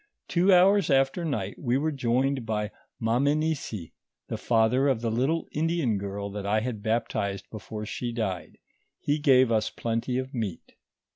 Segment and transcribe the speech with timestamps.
[0.27, 3.93] Two hours after night, M'e were joined by Mamenisi,
[4.29, 8.57] the father of the little Indian girl that I had baptized before she died;
[8.99, 10.73] he gave us plenty of meat.